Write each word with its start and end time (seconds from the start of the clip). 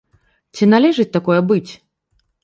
Ці 0.55 0.63
належыць 0.73 1.13
такое 1.17 1.35
быць? 1.51 1.69